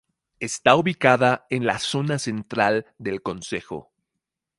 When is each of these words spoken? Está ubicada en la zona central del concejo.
Está 0.39 0.75
ubicada 0.77 1.45
en 1.51 1.67
la 1.67 1.77
zona 1.77 2.17
central 2.17 2.87
del 2.97 3.21
concejo. 3.21 3.91